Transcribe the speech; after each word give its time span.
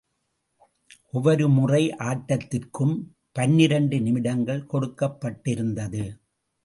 ஒவ்வொரு 1.11 1.49
முறை 1.49 1.81
ஆட்டத்திற்கும் 1.89 2.95
பனிரண்டு 3.31 3.99
நிமிடங்கள் 3.99 4.67
கொடுக்கப்பட்டிருந்தது. 4.73 6.03